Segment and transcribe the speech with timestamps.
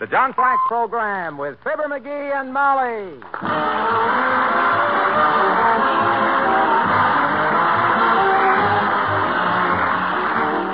[0.00, 3.20] The Johnson Wax program with Fibber McGee and Molly.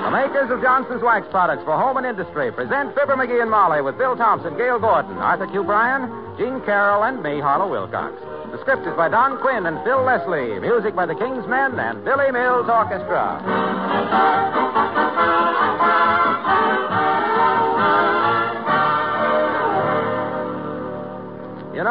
[0.04, 3.82] The makers of Johnson's Wax Products for home and industry present Fibber McGee and Molly
[3.82, 5.64] with Bill Thompson, Gale Gordon, Arthur Q.
[5.64, 6.06] Bryan,
[6.38, 8.14] Gene Carroll, and me, Harlow Wilcox.
[8.52, 10.60] The script is by Don Quinn and Phil Leslie.
[10.60, 13.42] Music by the King's Men and Billy Mills Orchestra.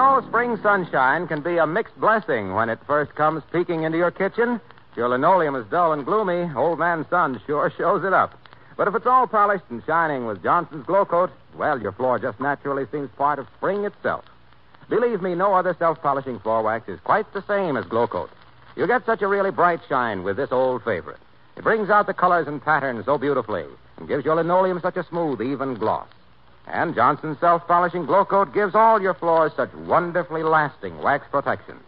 [0.05, 4.11] Know, spring sunshine can be a mixed blessing when it first comes peeking into your
[4.11, 4.61] kitchen.
[4.91, 8.39] If your linoleum is dull and gloomy, old man sun sure shows it up.
[8.77, 12.85] But if it's all polished and shining with Johnson's Glo-Coat, well, your floor just naturally
[12.91, 14.23] seems part of spring itself.
[14.89, 18.29] Believe me, no other self-polishing floor wax is quite the same as Glo-Coat.
[18.75, 21.19] You get such a really bright shine with this old favorite.
[21.57, 23.65] It brings out the colors and patterns so beautifully
[23.97, 26.07] and gives your linoleum such a smooth, even gloss.
[26.67, 31.79] And Johnson's self-polishing Glo-Coat gives all your floors such wonderfully lasting wax protection.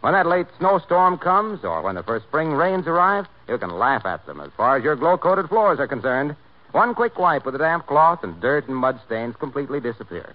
[0.00, 4.04] When that late snowstorm comes, or when the first spring rains arrive, you can laugh
[4.04, 6.36] at them as far as your glow-coated floors are concerned.
[6.72, 10.34] One quick wipe with a damp cloth and dirt and mud stains completely disappear.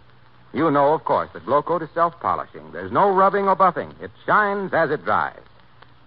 [0.54, 2.72] You know, of course, that Glo-Coat is self-polishing.
[2.72, 3.94] There's no rubbing or buffing.
[4.02, 5.40] It shines as it dries.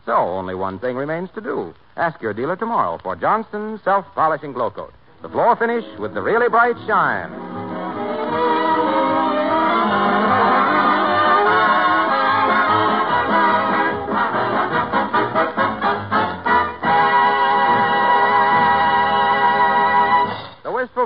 [0.07, 1.75] So only one thing remains to do.
[1.97, 4.95] Ask your dealer tomorrow for Johnson's self-polishing Glo-Coat.
[5.21, 7.70] The floor finish with the really bright shine.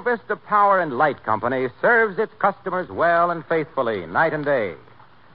[0.04, 4.74] Vista Power and Light Company serves its customers well and faithfully, night and day.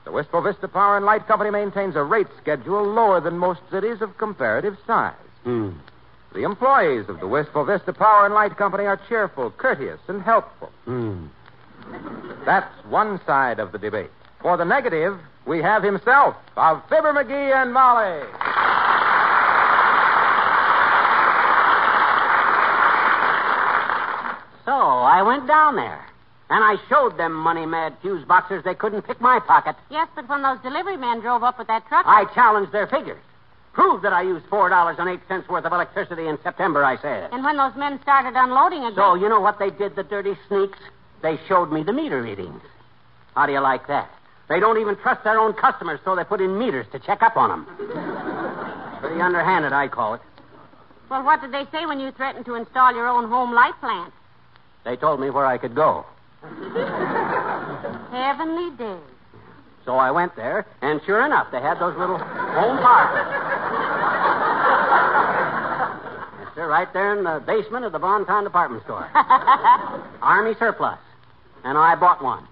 [0.06, 4.02] The Wistful Vista Power and Light Company maintains a rate schedule lower than most cities
[4.02, 5.14] of comparative size.
[5.44, 5.72] Hmm.
[6.34, 10.72] The employees of the Wistful Vista Power and Light Company are cheerful, courteous, and helpful.
[10.86, 11.26] Hmm.
[12.46, 14.12] That's one side of the debate.
[14.40, 18.24] For the negative, we have himself, of Fibber McGee and Molly.
[24.70, 24.76] So
[25.20, 26.06] I went down there.
[26.50, 29.76] And I showed them money mad fuse boxers they couldn't pick my pocket.
[29.92, 32.06] Yes, but when those delivery men drove up with that truck.
[32.08, 33.22] I challenged their figures.
[33.74, 36.96] Proved that I used four dollars and eight cents worth of electricity in September, I
[37.02, 37.34] said.
[37.34, 38.96] And when those men started unloading again.
[38.96, 40.80] So you know what they did, the dirty sneaks?
[41.22, 42.62] They showed me the meter readings.
[43.36, 44.10] How do you like that?
[44.48, 47.36] They don't even trust their own customers, so they put in meters to check up
[47.36, 47.66] on them.
[49.02, 50.22] Pretty underhanded, I call it.
[51.10, 54.14] Well, what did they say when you threatened to install your own home light plant?
[54.86, 56.06] They told me where I could go.
[58.12, 59.00] Heavenly days.
[59.86, 63.16] So I went there, and sure enough, they had those little home power.
[66.44, 69.10] yes, sir, right there in the basement of the Bonton department store.
[70.22, 71.00] Army surplus.
[71.64, 72.48] And I bought one.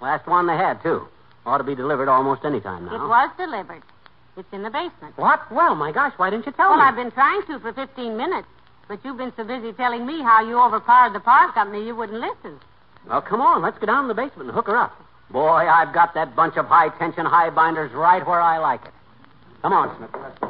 [0.00, 1.06] Last one they had, too.
[1.46, 2.94] Ought to be delivered almost any time now.
[3.04, 3.82] It was delivered.
[4.36, 5.16] It's in the basement.
[5.16, 5.50] What?
[5.52, 6.84] Well, my gosh, why didn't you tell Well, me?
[6.84, 8.48] I've been trying to for 15 minutes.
[8.92, 12.20] But you've been so busy telling me how you overpowered the power company you wouldn't
[12.20, 12.60] listen.
[13.08, 14.92] Well, come on, let's go down to the basement and hook her up.
[15.30, 18.92] Boy, I've got that bunch of high tension high binders right where I like it.
[19.62, 20.10] Come on, Smith.
[20.12, 20.48] Let's go.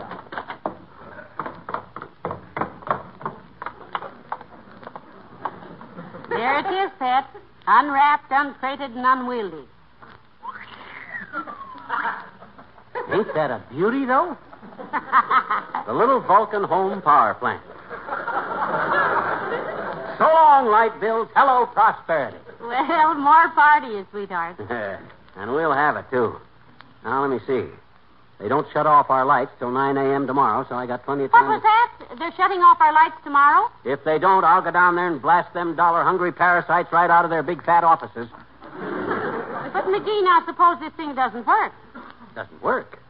[6.31, 7.27] There it is, Pet.
[7.69, 9.69] Unwrapped, uncrated, and unwieldy.
[13.13, 14.37] Ain't that a beauty, though?
[15.87, 17.63] the little Vulcan home power plant.
[20.23, 21.27] So long, light bills.
[21.35, 22.37] Hello, prosperity.
[22.61, 24.55] Well, more parties, sweetheart.
[25.37, 26.37] and we'll have it, too.
[27.03, 27.69] Now, let me see.
[28.39, 30.29] They don't shut off our lights till 9 a.m.
[30.29, 31.49] tomorrow, so I got plenty of time.
[31.49, 32.19] What was that?
[32.21, 33.69] They're shutting off our lights tomorrow?
[33.85, 37.25] If they don't, I'll go down there and blast them dollar hungry parasites right out
[37.25, 38.29] of their big fat offices.
[38.79, 41.73] But, McGee, now suppose this thing doesn't work.
[42.37, 43.01] Doesn't work.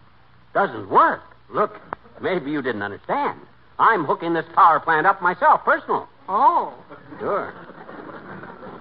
[0.54, 1.20] Doesn't work.
[1.50, 1.78] Look,
[2.22, 3.38] maybe you didn't understand.
[3.78, 6.08] I'm hooking this power plant up myself, personal.
[6.28, 6.74] Oh.
[7.18, 7.52] Sure.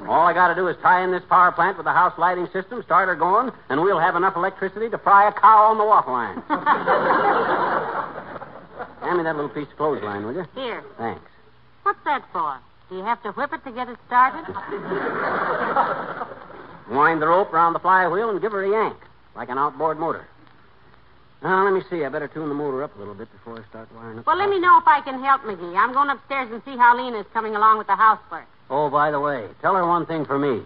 [0.08, 2.48] All I got to do is tie in this power plant with the house lighting
[2.52, 5.86] system, start her going, and we'll have enough electricity to fry a cow on the
[5.86, 6.42] waffle line.
[9.02, 10.46] Hand me that little piece of clothesline, will you?
[10.56, 10.84] Here.
[10.98, 11.22] Thanks.
[11.84, 12.58] What's that for?
[12.90, 14.46] Do you have to whip it to get it started?
[16.90, 18.98] Wind the rope around the flywheel and give her a yank,
[19.36, 20.28] like an outboard motor.
[21.42, 22.06] Now, let me see.
[22.06, 24.28] I better tune the motor up a little bit before I start wiring up.
[24.28, 25.76] Well, let me know if I can help, McGee.
[25.76, 28.46] I'm going upstairs and see how Lena's coming along with the housework.
[28.70, 30.64] Oh, by the way, tell her one thing for me.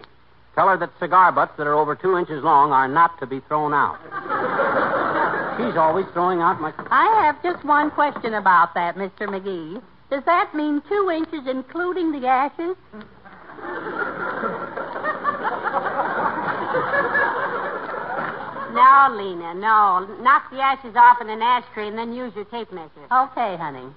[0.54, 3.40] Tell her that cigar butts that are over two inches long are not to be
[3.48, 4.00] thrown out.
[5.58, 6.74] She's always throwing out my.
[6.92, 9.28] I have just one question about that, Mr.
[9.28, 9.82] McGee.
[10.10, 12.76] Does that mean two inches including the ashes?
[18.76, 20.06] No, Lena, no.
[20.22, 23.08] Knock the ashes off in an ashtray and then use your tape measure.
[23.10, 23.88] Okay, honey.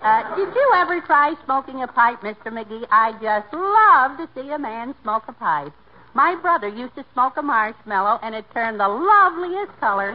[0.00, 2.46] Uh, did you ever try smoking a pipe, Mr.
[2.46, 2.86] McGee?
[2.90, 5.72] I just love to see a man smoke a pipe.
[6.14, 10.12] My brother used to smoke a marshmallow, and it turned the loveliest color.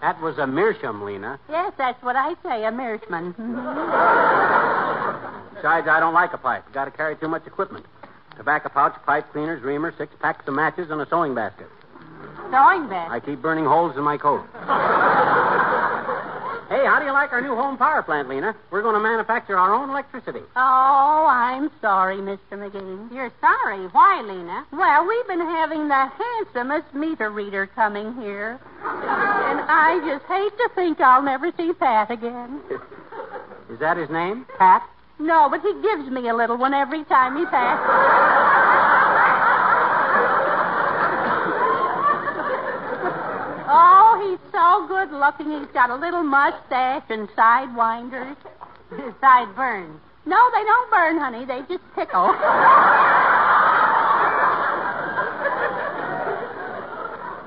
[0.00, 1.38] That was a meerschaum, Lena.
[1.48, 3.36] Yes, that's what I say, a Meersman.
[5.54, 6.64] Besides, I don't like a pipe.
[6.66, 7.86] You got to carry too much equipment.
[8.36, 11.68] Tobacco pouch, pipe cleaners, reamer, six packs of matches, and a sewing basket.
[12.50, 13.12] Sewing basket.
[13.12, 14.44] I keep burning holes in my coat.
[16.68, 18.54] hey, how do you like our new home power plant, Lena?
[18.70, 20.40] We're going to manufacture our own electricity.
[20.56, 22.52] oh, I'm sorry, Mr.
[22.52, 23.12] McGee.
[23.12, 23.86] You're sorry.
[23.88, 24.66] Why, Lena?
[24.72, 28.58] Well, we've been having the handsomest meter reader coming here.
[28.82, 32.60] And I just hate to think I'll never see Pat again.
[33.70, 34.46] Is that his name?
[34.58, 34.82] Pat?
[35.18, 37.86] No, but he gives me a little one every time he passes.
[43.68, 45.60] oh, he's so good looking.
[45.60, 48.36] He's got a little mustache and sidewinders.
[49.20, 50.00] Sideburns.
[50.26, 51.44] No, they don't burn, honey.
[51.44, 52.34] They just tickle.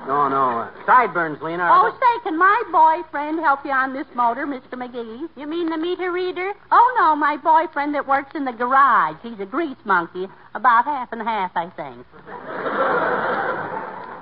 [0.06, 0.60] No, no.
[0.60, 1.64] Uh, sideburns, Lena.
[1.64, 4.74] oh, are say, can my boyfriend help you on this motor, Mr.
[4.74, 5.28] McGee?
[5.36, 6.52] You mean the meter reader?
[6.70, 9.16] Oh, no, my boyfriend that works in the garage.
[9.22, 10.28] He's a grease monkey.
[10.54, 12.06] About half and half, I think.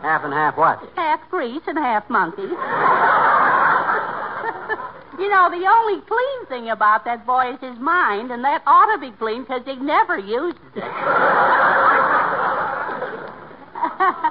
[0.02, 0.80] half and half what?
[0.96, 2.42] Half grease and half monkey.
[5.22, 8.90] you know, the only clean thing about that boy is his mind, and that ought
[8.94, 10.84] to be clean because he never uses it.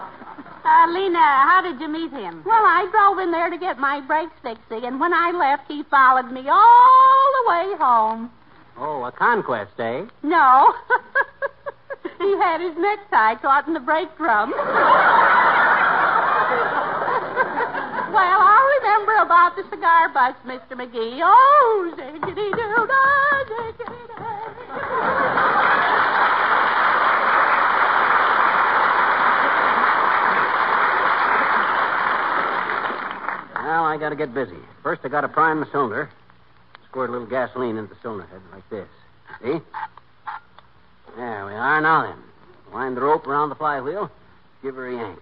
[0.73, 2.43] uh, Lena, how did you meet him?
[2.45, 5.83] Well, I drove in there to get my brakes fixed, and when I left, he
[5.83, 8.31] followed me all the way home.
[8.77, 10.05] Oh, a conquest, eh?
[10.23, 10.73] No.
[12.17, 14.51] he had his necktie caught in the brake drum.
[18.11, 20.73] well, I'll remember about the cigar butts, Mr.
[20.73, 21.21] McGee.
[21.21, 23.83] Oh, ziggity doo dah, ziggity
[24.73, 25.82] Well,
[33.93, 34.57] I got to get busy.
[34.81, 36.09] First, I got to prime the cylinder.
[36.89, 38.87] Squirt a little gasoline into the cylinder head like this.
[39.39, 39.61] See?
[41.15, 42.17] There we are now then.
[42.73, 44.09] Wind the rope around the flywheel.
[44.63, 45.19] Give her a yank.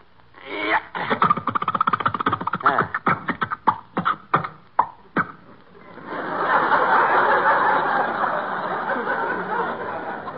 [2.63, 2.89] Ah.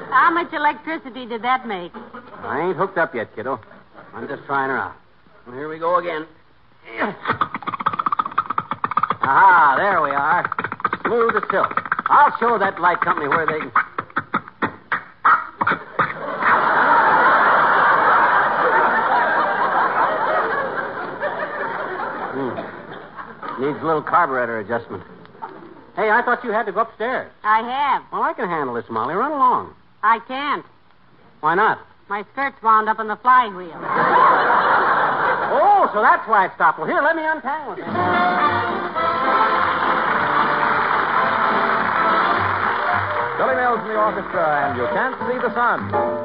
[0.09, 1.91] How much electricity did that make?
[2.39, 3.59] I ain't hooked up yet, kiddo.
[4.15, 4.95] I'm just trying her out.
[5.45, 6.25] Well, here we go again.
[9.25, 10.43] Aha, there we are.
[11.05, 11.71] Smooth as silk.
[12.07, 13.71] I'll show that light company where they can.
[22.35, 23.63] Hmm.
[23.63, 25.03] Needs a little carburetor adjustment.
[25.95, 27.31] Hey, I thought you had to go upstairs.
[27.43, 28.03] I have.
[28.11, 29.15] Well, I can handle this, Molly.
[29.15, 29.73] Run along.
[30.03, 30.65] I can't.
[31.39, 31.79] Why not?
[32.09, 33.79] My skirt's wound up in the flywheel.
[35.55, 36.79] Oh, so that's why it stopped.
[36.79, 38.82] Well, here, let me untangle it.
[43.37, 46.22] Billy Mills in the orchestra, and you can't see the sun.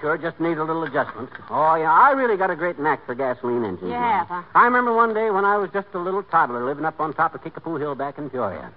[0.00, 1.30] Sure, just need a little adjustment.
[1.50, 3.88] Oh, yeah, I really got a great knack for gasoline engines.
[3.90, 4.42] You have, huh?
[4.54, 7.34] I remember one day when I was just a little toddler living up on top
[7.34, 8.72] of Kickapoo Hill back in Peoria.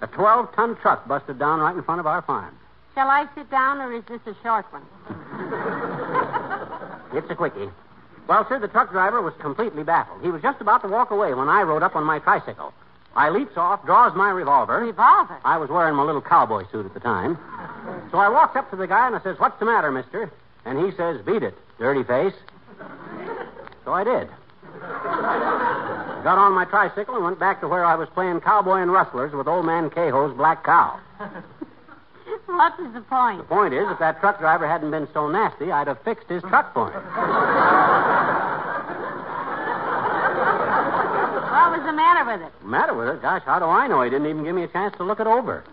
[0.00, 2.56] A 12 ton truck busted down right in front of our farm.
[2.94, 4.82] Shall I sit down, or is this a short one?
[7.14, 7.68] It's a quickie.
[8.26, 10.20] Well, sir, the truck driver was completely baffled.
[10.22, 12.72] He was just about to walk away when I rode up on my tricycle.
[13.14, 14.80] I leaps off, draws my revolver.
[14.80, 15.38] Revolver.
[15.44, 17.38] I was wearing my little cowboy suit at the time.
[18.10, 20.32] So I walked up to the guy and I says, What's the matter, mister?
[20.64, 22.34] And he says, Beat it, dirty face.
[23.84, 24.28] So I did.
[26.24, 29.32] Got on my tricycle and went back to where I was playing cowboy and rustlers
[29.32, 30.98] with old man Cahoe's black cow.
[32.46, 33.38] What was the point?
[33.38, 36.42] The point is, if that truck driver hadn't been so nasty, I'd have fixed his
[36.42, 37.02] truck for him.
[41.50, 42.52] What was the matter with it?
[42.62, 43.22] The matter with it?
[43.22, 44.02] Gosh, how do I know?
[44.02, 45.64] He didn't even give me a chance to look it over.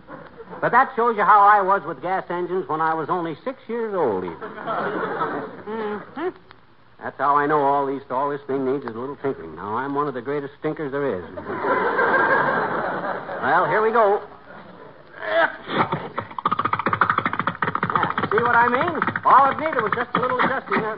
[0.59, 3.57] But that shows you how I was with gas engines when I was only six
[3.67, 4.37] years old, even.
[4.37, 6.29] Mm-hmm.
[7.01, 9.55] That's how I know all these all this thing needs is a little tinkering.
[9.55, 11.23] Now I'm one of the greatest stinkers there is.
[13.41, 14.21] well, here we go.
[15.19, 15.49] Yeah,
[18.31, 19.01] see what I mean?
[19.25, 20.83] All it needed was just a little adjusting.
[20.83, 20.97] Uh,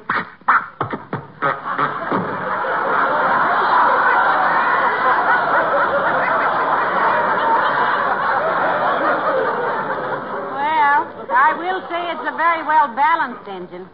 [10.54, 11.26] Well,
[11.74, 13.90] I will say it's a very well balanced engine.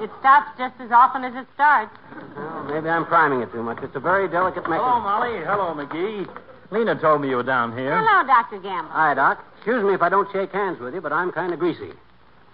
[0.00, 1.92] It stops just as often as it starts.
[2.34, 3.82] well, maybe I'm priming it too much.
[3.82, 5.02] It's a very delicate mechanism.
[5.04, 5.44] Hello, mechanism.
[5.44, 5.46] Molly.
[5.84, 6.28] Hello, McGee.
[6.70, 7.94] Lena told me you were down here.
[7.94, 8.58] Hello, Dr.
[8.58, 8.90] Gamble.
[8.90, 9.44] Hi, Doc.
[9.58, 11.92] Excuse me if I don't shake hands with you, but I'm kind of greasy.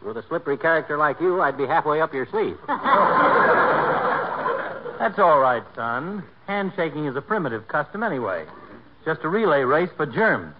[0.04, 2.58] With a slippery character like you, I'd be halfway up your sleeve.
[2.66, 2.80] That's
[5.20, 6.24] all right, son.
[6.48, 8.46] Handshaking is a primitive custom anyway.
[9.04, 10.56] Just a relay race for germs.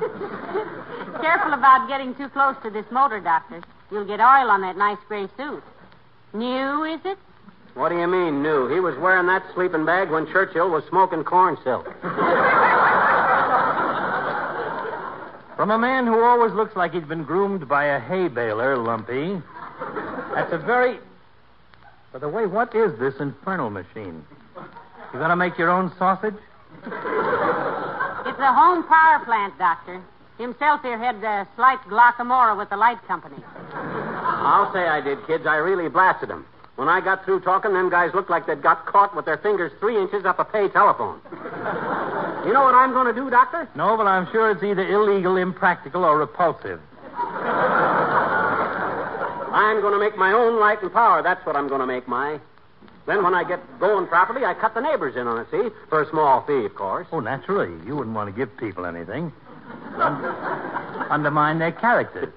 [1.20, 3.62] Careful about getting too close to this motor, Doctor.
[3.90, 5.62] You'll get oil on that nice gray suit.
[6.32, 7.18] New, is it?
[7.74, 8.68] What do you mean, new?
[8.68, 11.84] He was wearing that sleeping bag when Churchill was smoking corn silk.
[15.56, 19.40] From a man who always looks like he'd been groomed by a hay baler, Lumpy.
[20.34, 20.98] That's a very.
[22.12, 24.24] By the way, what is this infernal machine?
[25.12, 26.34] You gonna make your own sausage?
[26.84, 26.94] It's
[28.38, 30.02] a home power plant, Doctor.
[30.38, 33.42] Himself here had a slight glaucomora with the light company.
[33.72, 35.46] I'll say I did, kids.
[35.46, 36.46] I really blasted them.
[36.76, 39.72] When I got through talking, them guys looked like they'd got caught with their fingers
[39.80, 41.20] three inches up a pay telephone.
[42.44, 43.66] You know what I'm going to do, Doctor?
[43.74, 46.80] No, but I'm sure it's either illegal, impractical, or repulsive.
[49.56, 51.22] I'm going to make my own light and power.
[51.22, 52.38] That's what I'm going to make, my.
[53.06, 55.70] Then when I get going properly, I cut the neighbors in on it, see?
[55.88, 57.06] For a small fee, of course.
[57.10, 57.72] Oh, naturally.
[57.86, 59.32] You wouldn't want to give people anything.
[59.96, 60.24] Un-
[61.10, 62.32] undermine their character.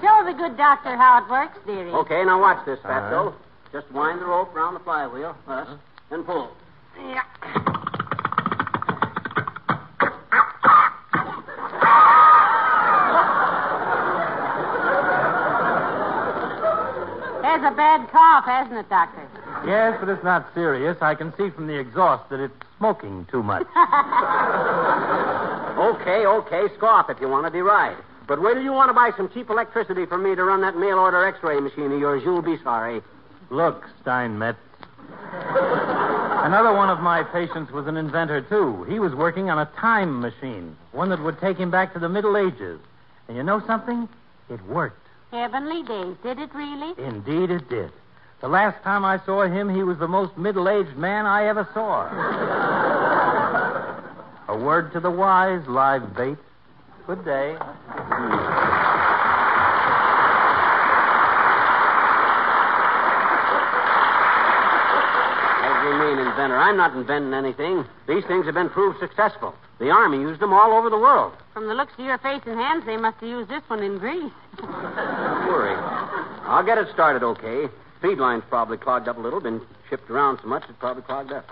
[0.00, 1.90] Show the good doctor how it works, dearie.
[1.90, 3.28] Okay, now watch this, Fatso.
[3.28, 3.38] Uh-huh.
[3.72, 5.68] Just wind the rope around the flywheel, thus,
[6.10, 6.50] and pull.
[6.96, 7.22] Yeah.
[17.42, 19.26] Has a bad cough, hasn't it, Doctor?
[19.66, 20.96] Yes, but it's not serious.
[21.00, 23.66] I can see from the exhaust that it's smoking too much.
[25.78, 27.96] Okay, okay, scoff if you want to deride.
[28.26, 30.76] But wait till you want to buy some cheap electricity for me to run that
[30.76, 32.20] mail order x ray machine of yours.
[32.24, 33.00] You'll be sorry.
[33.50, 34.58] Look, Steinmetz.
[35.32, 38.84] Another one of my patients was an inventor, too.
[38.88, 42.08] He was working on a time machine, one that would take him back to the
[42.08, 42.80] Middle Ages.
[43.28, 44.08] And you know something?
[44.50, 45.06] It worked.
[45.30, 46.16] Heavenly days.
[46.24, 46.94] Did it really?
[46.98, 47.92] Indeed, it did.
[48.40, 51.68] The last time I saw him, he was the most middle aged man I ever
[51.74, 52.67] saw.
[54.48, 56.38] A word to the wise, live bait.
[57.06, 57.52] Good day.
[57.52, 57.76] What
[65.82, 66.56] do you mean, inventor?
[66.56, 67.84] I'm not inventing anything.
[68.08, 69.54] These things have been proved successful.
[69.78, 71.34] The Army used them all over the world.
[71.52, 73.98] From the looks of your face and hands, they must have used this one in
[73.98, 74.32] Greece.
[74.56, 75.76] Don't worry.
[76.46, 77.68] I'll get it started okay.
[78.00, 79.40] Feed line's probably clogged up a little.
[79.40, 81.44] Been shipped around so much, it's probably clogged up.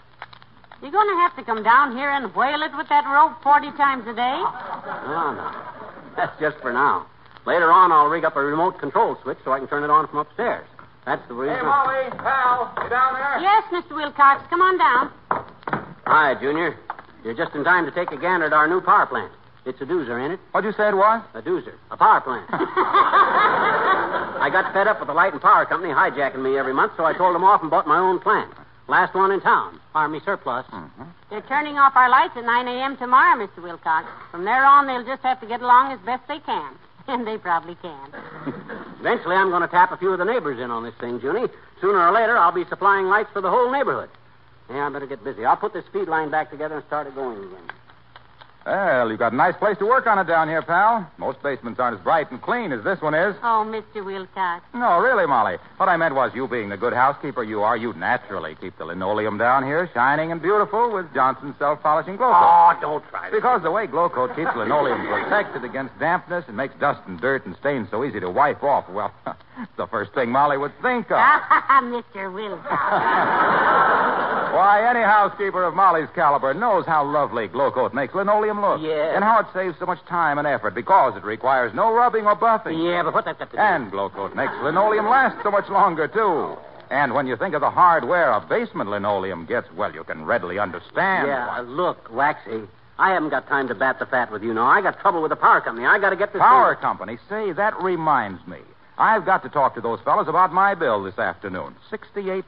[0.83, 3.71] You're going to have to come down here and whale it with that rope 40
[3.77, 4.39] times a day?
[4.41, 5.51] Oh, no, no.
[6.17, 7.07] That's just for now.
[7.47, 10.07] Later on, I'll rig up a remote control switch so I can turn it on
[10.09, 10.67] from upstairs.
[11.07, 11.57] That's the reason.
[11.57, 13.39] Hey, Molly, pal, you down there?
[13.41, 13.95] Yes, Mr.
[13.95, 14.43] Wilcox.
[14.51, 15.11] Come on down.
[16.07, 16.77] Hi, Junior.
[17.25, 19.33] You're just in time to take a gander at our new power plant.
[19.65, 20.41] It's a doozer, ain't it?
[20.53, 21.23] What'd you say it was?
[21.35, 21.75] A doozer.
[21.91, 22.47] A power plant.
[22.53, 27.05] I got fed up with the light and power company hijacking me every month, so
[27.05, 28.53] I told them off and bought my own plant.
[28.89, 29.81] Last one in town.
[29.95, 30.65] Army surplus.
[30.67, 31.03] Mm-hmm.
[31.31, 32.97] They're turning off our lights at 9 a.m.
[32.97, 33.63] tomorrow, Mr.
[33.63, 34.07] Wilcox.
[34.31, 36.75] From there on, they'll just have to get along as best they can.
[37.09, 38.11] And they probably can.
[38.99, 41.47] Eventually, I'm going to tap a few of the neighbors in on this thing, Junie.
[41.81, 44.11] Sooner or later, I'll be supplying lights for the whole neighborhood.
[44.69, 45.45] Yeah, I better get busy.
[45.45, 47.71] I'll put this feed line back together and start it going again.
[48.67, 51.09] Well, you've got a nice place to work on it down here, pal.
[51.19, 53.37] Most basements aren't as bright and clean as this one is.
[53.45, 54.05] Oh, Mr.
[54.05, 54.65] Wilcox.
[54.75, 55.59] No, really, Molly.
[55.77, 58.85] What I meant was, you being the good housekeeper you are, you naturally keep the
[58.85, 62.35] linoleum down here shining and beautiful with Johnson's self-polishing Glo-Coat.
[62.35, 63.37] Oh, don't try this.
[63.39, 67.55] Because the way Glo-Coat keeps linoleum protected against dampness and makes dust and dirt and
[67.59, 69.15] stains so easy to wipe off, well,
[69.61, 71.19] it's the first thing Molly would think of.
[71.87, 72.33] Mr.
[72.35, 72.67] Wilcox.
[74.57, 78.81] Why, any housekeeper of Molly's caliber knows how lovely Glo-Coat makes linoleum look.
[78.81, 79.15] Yeah.
[79.15, 82.37] And how it saves so much time and effort because it requires no rubbing or
[82.37, 82.83] buffing.
[82.93, 83.63] Yeah, but what that got to do?
[83.63, 86.57] And Glo-Coat makes linoleum last so much longer, too.
[86.91, 90.59] And when you think of the hardware a basement linoleum gets, well, you can readily
[90.59, 91.27] understand.
[91.27, 92.63] Yeah, look, Waxy,
[92.99, 94.67] I haven't got time to bat the fat with you now.
[94.67, 95.87] I got trouble with the power company.
[95.87, 97.19] I got to get this Power thing- company.
[97.29, 98.59] Say, that reminds me.
[98.99, 101.75] I've got to talk to those fellows about my bill this afternoon.
[101.91, 102.45] $68.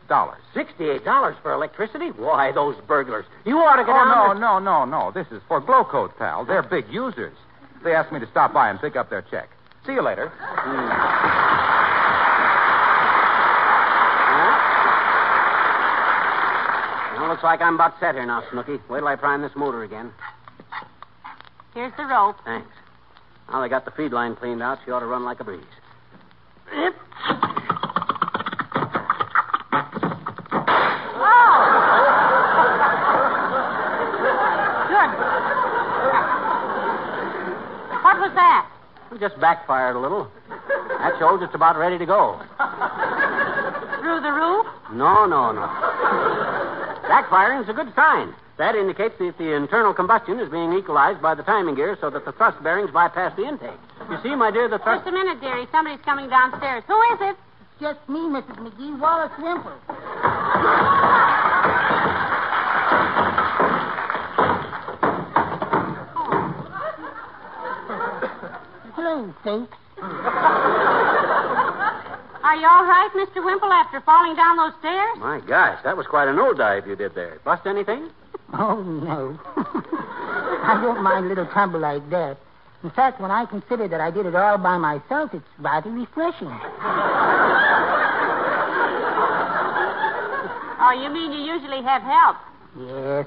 [0.55, 2.09] Sixty-eight dollars for electricity?
[2.11, 3.27] Why, those burglars!
[3.45, 5.11] You ought to get Oh, down no, no, no, no.
[5.13, 6.45] This is for Glo-Coat, pal.
[6.47, 7.37] They're big users.
[7.85, 9.51] They asked me to stop by and pick up their check.
[9.87, 10.29] See you later.
[10.35, 10.89] Hmm.
[17.21, 18.79] Well, looks like I'm about set here now, Snooky.
[18.89, 20.13] Wait till I prime this motor again.
[21.75, 22.37] Here's the rope.
[22.45, 22.69] Thanks.
[23.51, 24.79] Now they got the feed line cleaned out.
[24.85, 25.63] She ought to run like a breeze.
[38.03, 38.71] What was that?
[39.13, 40.31] It just backfired a little.
[40.49, 42.41] That shows it's about ready to go.
[44.01, 44.67] Through the roof?
[44.93, 46.58] No, no, no.
[47.09, 48.35] Backfiring's a good sign.
[48.59, 52.25] That indicates that the internal combustion is being equalized by the timing gear so that
[52.27, 53.79] the thrust bearings bypass the intake.
[54.11, 55.05] You see, my dear, the thrust.
[55.05, 55.67] Just a minute, dearie.
[55.73, 56.85] Somebody's coming downstairs.
[56.87, 57.37] Who is it?
[57.61, 58.59] It's just me, Mrs.
[58.59, 59.73] McGee, Wallace Wimple.
[59.89, 60.09] Oh.
[68.97, 71.05] Hello, folks.
[72.49, 73.45] Are you all right, Mr.
[73.45, 75.19] Wimple, after falling down those stairs?
[75.19, 77.39] My gosh, that was quite a no dive you did there.
[77.45, 78.09] Bust anything?
[78.55, 79.39] Oh, no.
[79.57, 82.39] I don't mind a little tumble like that.
[82.83, 86.49] In fact, when I consider that I did it all by myself, it's rather refreshing.
[90.81, 92.37] Oh, you mean you usually have help?
[92.81, 93.27] Yes.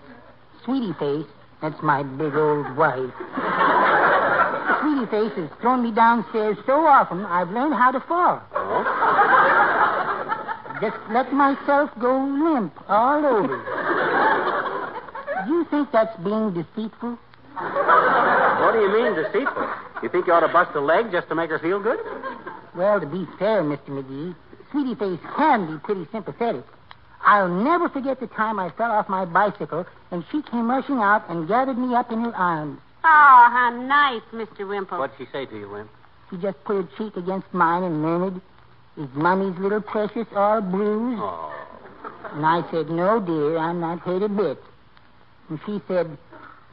[0.65, 1.27] Sweetie Face,
[1.62, 3.13] that's my big old wife.
[4.81, 8.41] Sweetie Face has thrown me downstairs so often, I've learned how to fall.
[10.81, 13.57] Just let myself go limp all over.
[15.47, 17.17] You think that's being deceitful?
[17.55, 19.69] What do you mean, deceitful?
[20.01, 21.99] You think you ought to bust a leg just to make her feel good?
[22.75, 23.89] Well, to be fair, Mr.
[23.89, 24.36] McGee,
[24.71, 26.63] Sweetie Face can be pretty sympathetic.
[27.23, 31.29] I'll never forget the time I fell off my bicycle and she came rushing out
[31.29, 32.79] and gathered me up in her arms.
[33.03, 33.07] Oh,
[33.51, 34.67] how nice, Mr.
[34.67, 34.97] Wimple.
[34.97, 35.89] What'd she say to you, Wimp?
[36.29, 38.41] She just put her cheek against mine and murmured,
[38.97, 41.21] Is Mummy's little precious all bruised?
[41.21, 41.51] Oh.
[42.34, 44.62] And I said, No, dear, I'm not hurt a bit.
[45.49, 46.17] And she said,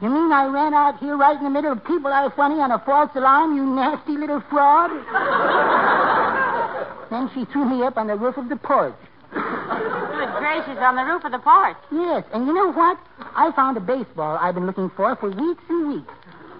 [0.01, 2.71] You mean I ran out here right in the middle of people are funny on
[2.71, 4.91] a false alarm, you nasty little fraud?
[7.09, 8.95] then she threw me up on the roof of the porch.
[9.31, 11.77] Good gracious, on the roof of the porch.
[11.91, 12.97] Yes, and you know what?
[13.35, 16.13] I found a baseball I've been looking for for weeks and weeks.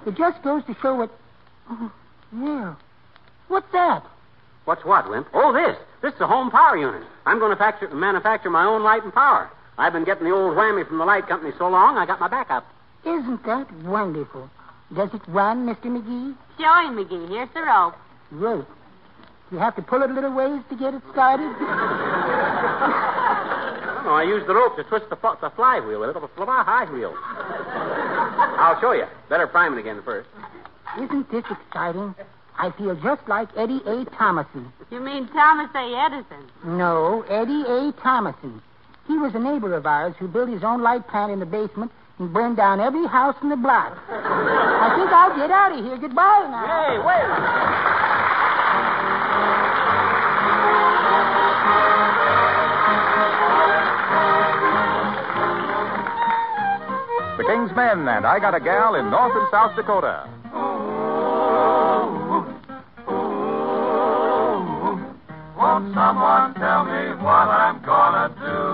[0.08, 1.12] It just goes to show what.
[1.70, 1.92] Oh,
[2.34, 2.76] yeah.
[3.48, 4.06] What's that?
[4.70, 5.28] What's what, Wimp?
[5.34, 5.76] Oh, this.
[6.04, 7.02] This is a home power unit.
[7.26, 9.50] I'm going to factor, manufacture my own light and power.
[9.80, 12.28] I've been getting the old whammy from the light company so long, I got my
[12.28, 12.68] back up.
[13.04, 14.48] Isn't that wonderful?
[14.96, 15.86] Does it run, Mr.
[15.86, 16.36] McGee?
[16.60, 17.30] Show him, McGee.
[17.30, 17.96] Here's the rope.
[18.30, 18.70] Rope.
[19.52, 21.50] You have to pull it a little ways to get it started?
[24.00, 26.64] No, I used the rope to twist the, fl- the flywheel with it, the fly
[26.64, 27.14] high wheel.
[28.58, 29.06] I'll show you.
[29.30, 30.30] Better prime it again first.
[30.98, 32.16] Isn't this exciting?
[32.60, 34.04] I feel just like Eddie A.
[34.18, 34.72] Thomason.
[34.92, 35.96] You mean Thomas A.
[35.96, 36.44] Edison?
[36.78, 37.94] No, Eddie A.
[38.04, 38.62] Thomason.
[39.08, 41.90] He was a neighbor of ours who built his own light plant in the basement
[42.20, 43.98] and burned down every house in the block.
[44.10, 45.98] I think I'll get out of here.
[45.98, 46.68] Goodbye now.
[46.68, 48.20] Hey, wait.
[57.38, 60.28] The King's Men and I Got a Gal in North and South Dakota.
[65.94, 68.69] Someone tell me what I'm gonna do?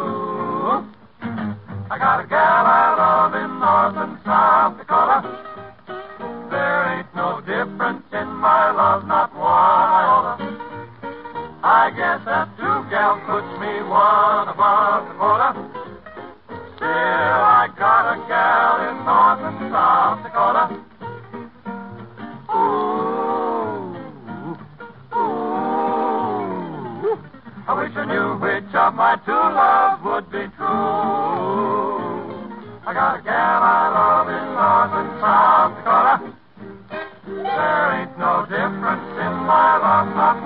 [37.26, 40.44] There ain't no difference in my love,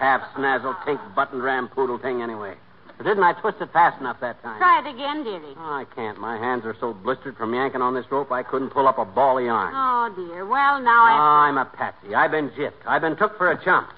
[0.00, 2.54] half snazzle, tink, button ram poodle thing anyway?
[2.98, 4.58] Or didn't I twist it fast enough that time?
[4.58, 5.54] Try it again, dearie.
[5.56, 6.18] Oh, I can't.
[6.18, 9.04] My hands are so blistered from yanking on this rope I couldn't pull up a
[9.04, 9.72] ball of yarn.
[9.74, 10.44] Oh, dear.
[10.44, 11.10] Well, now I.
[11.12, 12.14] Ah, I'm a patsy.
[12.14, 12.84] I've been gypped.
[12.86, 13.88] I've been took for a chump.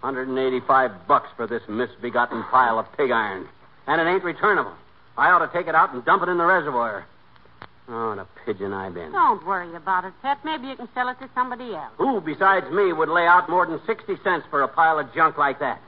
[0.00, 3.46] 185 bucks for this misbegotten pile of pig iron.
[3.86, 4.72] And it ain't returnable.
[5.18, 7.06] I ought to take it out and dump it in the reservoir.
[7.92, 9.10] Oh, and a pigeon I've been.
[9.10, 10.38] Don't worry about it, Pet.
[10.44, 11.90] Maybe you can sell it to somebody else.
[11.98, 15.36] Who besides me would lay out more than 60 cents for a pile of junk
[15.36, 15.80] like that?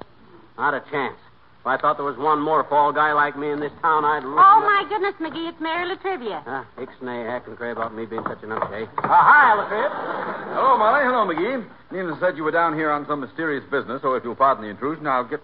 [0.58, 1.16] Not a chance.
[1.60, 4.24] If I thought there was one more fall guy like me in this town, I'd
[4.24, 4.34] look.
[4.36, 6.42] Oh, my goodness, McGee, it's Mayor Latrivia.
[6.42, 6.64] Huh?
[6.76, 8.88] Ixnay, heck and crave about me being such an upstate.
[8.98, 10.54] Uh, hi, Latrip.
[10.58, 11.04] Hello, Molly.
[11.04, 11.64] Hello, McGee.
[11.92, 14.70] Nina said you were down here on some mysterious business, so if you'll pardon the
[14.70, 15.40] intrusion, I'll get.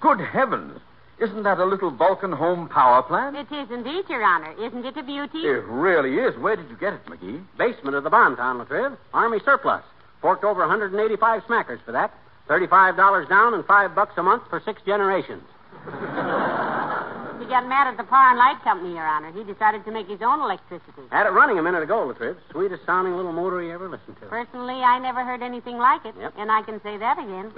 [0.00, 0.80] Good heavens!
[1.20, 3.36] Isn't that a little Vulcan home power plant?
[3.36, 4.52] It is indeed, Your Honor.
[4.60, 5.38] Isn't it a beauty?
[5.38, 6.36] It really is.
[6.38, 7.42] Where did you get it, McGee?
[7.56, 8.96] Basement of the Bonton, Latriv.
[9.12, 9.84] Army surplus.
[10.20, 12.12] Forked over 185 smackers for that.
[12.48, 15.42] $35 down and five bucks a month for six generations.
[17.44, 19.30] He got mad at the Power and Light Company, Your Honor.
[19.30, 21.02] He decided to make his own electricity.
[21.10, 22.36] Had it running a minute ago, Latriv.
[22.50, 24.26] Sweetest sounding little motor you ever listened to.
[24.28, 26.14] Personally, I never heard anything like it.
[26.18, 26.34] Yep.
[26.38, 27.52] And I can say that again.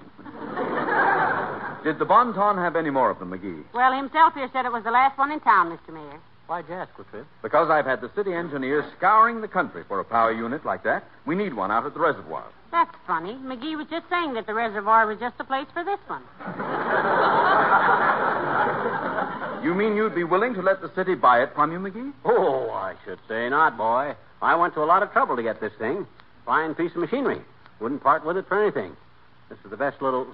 [1.85, 3.63] Did the Bonton have any more of them, McGee?
[3.73, 5.95] Well, himself here said it was the last one in town, Mr.
[5.95, 6.19] Mayor.
[6.49, 7.25] Why'd you ask, Latriv?
[7.43, 11.05] Because I've had the city engineers scouring the country for a power unit like that.
[11.27, 12.45] We need one out at the reservoir.
[12.71, 13.35] That's funny.
[13.35, 16.23] McGee was just saying that the reservoir was just the place for this one.
[19.63, 22.13] You mean you'd be willing to let the city buy it from you, McGee?
[22.25, 24.15] Oh, I should say not, boy.
[24.41, 26.07] I went to a lot of trouble to get this thing.
[26.45, 27.41] Fine piece of machinery.
[27.81, 28.97] Wouldn't part with it for anything.
[29.49, 30.29] This is the best little.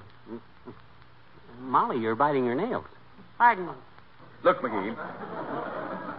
[1.61, 2.85] Molly, you're biting your nails.
[3.38, 3.73] Pardon me.
[4.43, 4.97] Look, McGee.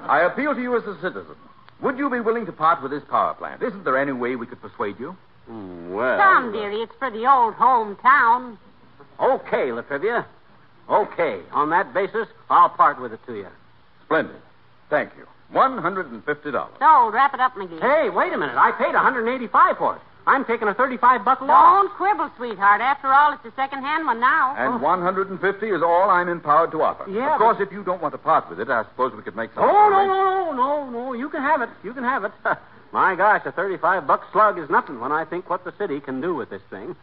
[0.08, 1.36] I appeal to you as a citizen.
[1.82, 3.62] Would you be willing to part with this power plant?
[3.62, 5.16] Isn't there any way we could persuade you?
[5.48, 6.18] Hmm, Well.
[6.20, 8.58] Come, dearie, it's for the old hometown.
[9.20, 10.26] Okay, Latrivia.
[10.90, 11.42] Okay.
[11.52, 13.48] On that basis, I'll part with it to you.
[14.06, 14.36] Splendid.
[14.90, 15.26] Thank you.
[15.54, 16.80] $150.
[16.80, 17.14] Sold.
[17.14, 17.80] Wrap it up, McGee.
[17.82, 18.56] Hey, wait a minute.
[18.58, 20.02] I paid 185 for it.
[20.26, 21.84] I'm taking a 35 buck loss.
[21.84, 22.80] Don't quibble, sweetheart.
[22.80, 24.56] After all, it's a second-hand one now.
[24.58, 27.10] And 150 is all I'm empowered to offer.
[27.10, 29.36] Yeah, Of course, if you don't want to part with it, I suppose we could
[29.36, 29.64] make some.
[29.64, 31.14] Oh, no, no, no, no, no.
[31.14, 31.70] You can have it.
[31.84, 32.32] You can have it.
[32.94, 36.22] My gosh, a 35 buck slug is nothing when I think what the city can
[36.22, 36.96] do with this thing.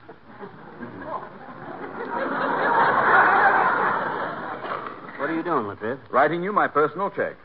[5.19, 5.99] what are you doing, Latriv?
[6.11, 7.37] Writing you my personal check.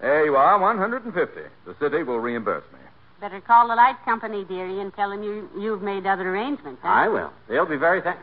[0.00, 1.40] There you are, 150.
[1.66, 2.79] The city will reimburse me.
[3.20, 6.80] Better call the light company, dearie, and tell them you, you've made other arrangements.
[6.82, 6.88] Huh?
[6.88, 7.30] I will.
[7.48, 8.18] They'll be very thank.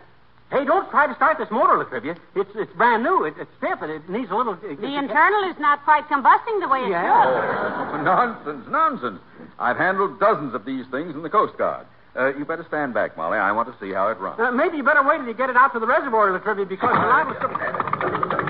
[0.49, 2.17] Hey, don't try to start this motor, Latrivia.
[2.33, 3.25] It's it's brand new.
[3.25, 4.53] It, it's stiff, and it needs a little.
[4.63, 7.03] It, The internal is not quite combusting the way it Yeah.
[7.03, 7.99] should.
[7.99, 9.19] Oh, nonsense, nonsense.
[9.59, 11.85] I've handled dozens of these things in the Coast Guard.
[12.17, 13.37] Uh, you better stand back, Molly.
[13.37, 14.39] I want to see how it runs.
[14.39, 16.89] Uh, maybe you better wait till you get it out to the reservoir, Latrivia, because
[16.95, 18.46] the liable to...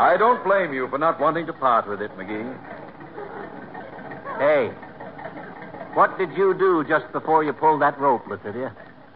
[0.00, 2.56] I don't blame you for not wanting to part with it, McGee.
[4.38, 4.68] Hey,
[5.92, 8.72] what did you do just before you pulled that rope, Latrivia?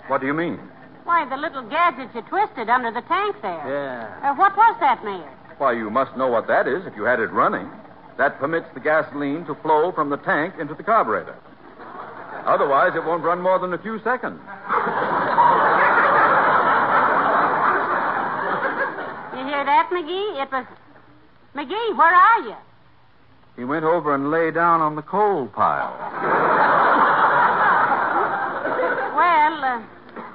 [0.09, 0.61] What do you mean?
[1.05, 3.65] Why, the little gadget you twisted under the tank there.
[3.67, 4.31] Yeah.
[4.31, 5.27] Uh, what was that, Mayor?
[5.57, 7.71] Why, you must know what that is if you had it running.
[8.19, 11.37] That permits the gasoline to flow from the tank into the carburetor.
[12.45, 14.39] Otherwise, it won't run more than a few seconds.
[19.33, 20.43] You hear that, McGee?
[20.43, 20.67] It was.
[21.55, 22.57] McGee, where are you?
[23.57, 25.93] He went over and lay down on the coal pile.
[29.15, 29.81] Well, uh,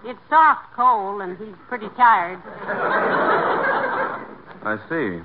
[0.05, 2.39] it's soft coal, and he's pretty tired.
[4.63, 5.19] I see.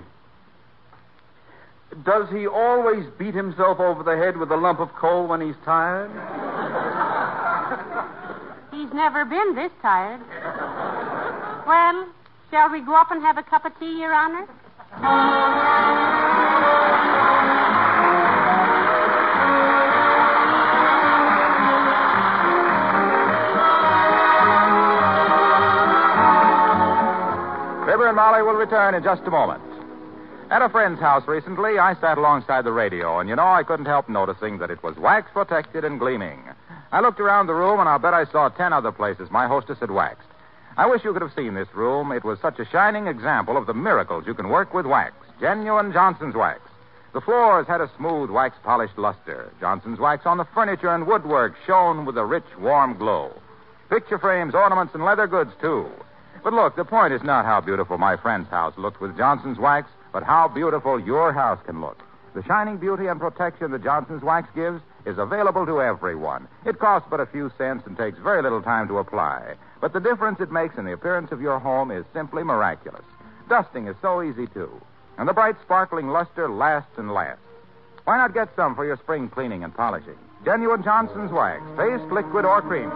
[2.05, 5.55] Does he always beat himself over the head with a lump of coal when he's
[5.65, 6.11] tired?
[8.73, 10.21] He's never been this tired.
[11.65, 12.09] Well,
[12.55, 14.47] shall we go up and have a cup of tea, Your Honor?
[27.87, 29.61] Fibber and Molly will return in just a moment.
[30.51, 33.87] At a friend's house recently, I sat alongside the radio, and you know, I couldn't
[33.87, 36.45] help noticing that it was wax protected and gleaming.
[36.93, 39.81] I looked around the room, and I'll bet I saw ten other places my hostess
[39.81, 40.29] had waxed.
[40.77, 42.11] I wish you could have seen this room.
[42.11, 45.15] It was such a shining example of the miracles you can work with wax.
[45.41, 46.61] Genuine Johnson's wax.
[47.13, 49.53] The floors had a smooth wax polished luster.
[49.61, 53.33] Johnson's wax on the furniture and woodwork shone with a rich, warm glow.
[53.89, 55.89] Picture frames, ornaments, and leather goods, too.
[56.43, 59.89] But look, the point is not how beautiful my friend's house looked with Johnson's wax,
[60.13, 62.03] but how beautiful your house can look.
[62.35, 66.49] The shining beauty and protection that Johnson's wax gives is available to everyone.
[66.65, 69.55] It costs but a few cents and takes very little time to apply.
[69.81, 73.05] But the difference it makes in the appearance of your home is simply miraculous.
[73.49, 74.81] Dusting is so easy, too.
[75.19, 77.43] And the bright, sparkling luster lasts and lasts.
[78.05, 80.19] Why not get some for your spring cleaning and polishing?
[80.45, 82.91] Genuine Johnson's wax, paste, liquid, or cream.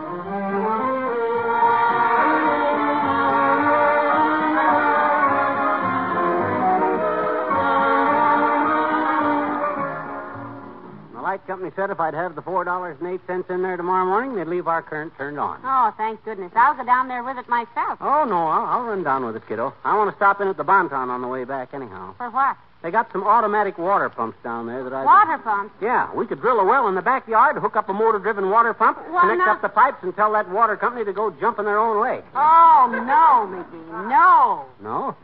[11.59, 14.37] Company said if I'd have the four dollars and eight cents in there tomorrow morning,
[14.37, 15.59] they'd leave our current turned on.
[15.65, 16.53] Oh, thank goodness.
[16.55, 17.99] I'll go down there with it myself.
[18.01, 19.75] Oh no, I'll, I'll run down with it, kiddo.
[19.83, 22.15] I want to stop in at the Bonton on the way back, anyhow.
[22.17, 22.57] For what?
[22.81, 25.05] They got some automatic water pumps down there that I.
[25.05, 25.75] Water pumps.
[25.83, 28.99] Yeah, we could drill a well in the backyard, hook up a motor-driven water pump,
[29.11, 29.49] Why connect not?
[29.57, 32.21] up the pipes, and tell that water company to go jump in their own way.
[32.37, 34.09] Oh, no, McGee.
[34.09, 34.65] No.
[34.81, 35.17] No?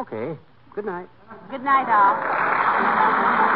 [0.00, 0.36] Okay.
[0.74, 1.06] Good night.
[1.52, 3.47] Good night, all.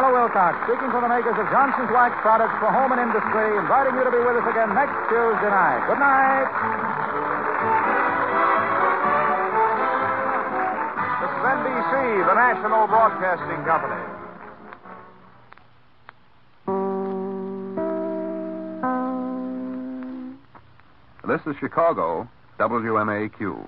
[0.00, 3.92] Is Wilcox, speaking for the makers of Johnson's Wax products for home and industry, inviting
[4.00, 5.84] you to be with us again next Tuesday night.
[5.84, 6.48] Good night.
[11.20, 11.92] This is NBC,
[12.24, 14.00] the National Broadcasting Company.
[21.28, 22.26] This is Chicago,
[22.58, 23.60] WMAQ.